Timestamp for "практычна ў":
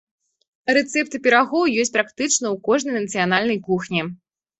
1.97-2.63